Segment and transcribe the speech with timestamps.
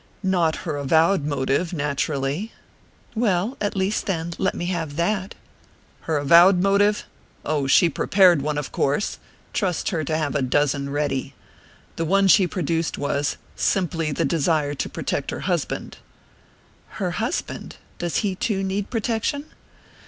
[0.23, 2.51] "Not her avowed motive, naturally."
[3.13, 5.35] "Well at least, then, let me have that."
[6.09, 7.05] "Her avowed motive?
[7.45, 9.19] Oh, she'd prepared one, of course
[9.53, 11.35] trust her to have a dozen ready!
[11.97, 15.97] The one she produced was simply the desire to protect her husband."
[16.97, 17.75] "Her husband?
[17.99, 19.45] Does he too need protection?"